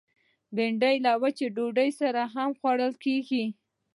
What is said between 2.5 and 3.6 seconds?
خوړل کېږي